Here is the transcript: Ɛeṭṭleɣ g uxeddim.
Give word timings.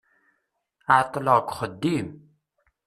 Ɛeṭṭleɣ 0.95 1.37
g 1.45 1.47
uxeddim. 1.49 2.07